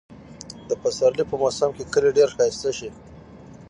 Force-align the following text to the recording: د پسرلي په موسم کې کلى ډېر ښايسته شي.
د 0.69 0.71
پسرلي 0.81 1.23
په 1.29 1.35
موسم 1.41 1.69
کې 1.77 1.83
کلى 1.93 2.09
ډېر 2.17 2.29
ښايسته 2.35 2.71
شي. 2.77 2.89